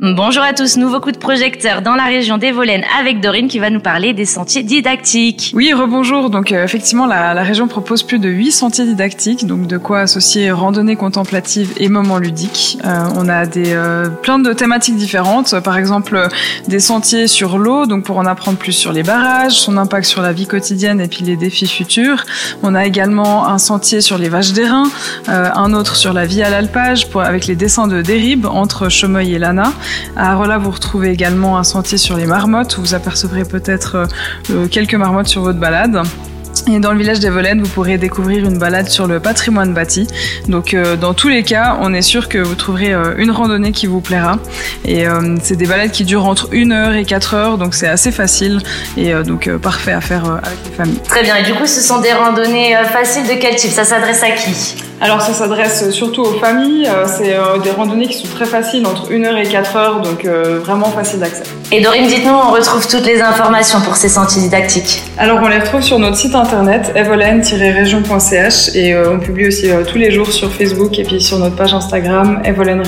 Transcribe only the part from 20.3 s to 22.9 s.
vie quotidienne et puis les défis futurs. On a